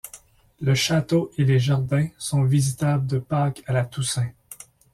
Le 0.61 0.73
château 0.73 1.29
et 1.37 1.45
les 1.45 1.59
jardins 1.59 2.07
sont 2.17 2.41
visitables 2.43 3.05
de 3.05 3.19
Pâques 3.19 3.61
à 3.67 3.73
la 3.73 3.85
Toussaint. 3.85 4.31